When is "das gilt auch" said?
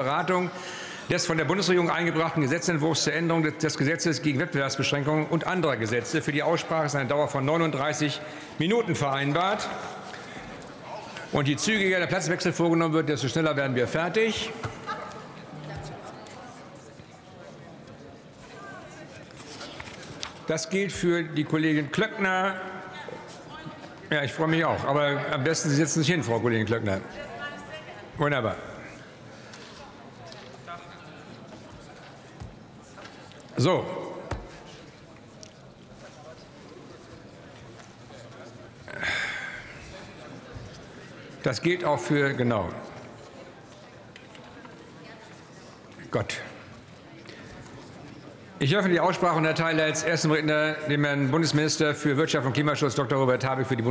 41.42-41.98